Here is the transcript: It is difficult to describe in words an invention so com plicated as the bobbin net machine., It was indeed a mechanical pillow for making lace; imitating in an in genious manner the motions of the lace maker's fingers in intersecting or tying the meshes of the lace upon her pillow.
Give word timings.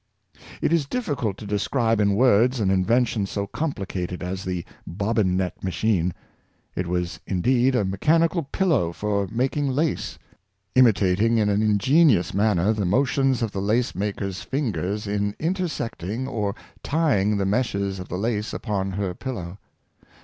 It 0.63 0.73
is 0.73 0.87
difficult 0.87 1.37
to 1.37 1.45
describe 1.45 1.99
in 1.99 2.15
words 2.15 2.59
an 2.59 2.71
invention 2.71 3.27
so 3.27 3.45
com 3.45 3.71
plicated 3.71 4.23
as 4.23 4.43
the 4.43 4.65
bobbin 4.87 5.37
net 5.37 5.63
machine., 5.63 6.15
It 6.75 6.87
was 6.87 7.19
indeed 7.27 7.75
a 7.75 7.85
mechanical 7.85 8.41
pillow 8.41 8.93
for 8.93 9.27
making 9.27 9.67
lace; 9.69 10.17
imitating 10.73 11.37
in 11.37 11.49
an 11.49 11.61
in 11.61 11.77
genious 11.77 12.33
manner 12.33 12.73
the 12.73 12.83
motions 12.83 13.43
of 13.43 13.51
the 13.51 13.61
lace 13.61 13.93
maker's 13.93 14.41
fingers 14.41 15.05
in 15.05 15.35
intersecting 15.39 16.27
or 16.27 16.55
tying 16.81 17.37
the 17.37 17.45
meshes 17.45 17.99
of 17.99 18.09
the 18.09 18.17
lace 18.17 18.53
upon 18.53 18.93
her 18.93 19.13
pillow. 19.13 19.59